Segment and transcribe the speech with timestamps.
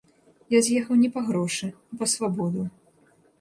[0.53, 2.67] Я з'ехаў не па грошы, а па свабоду.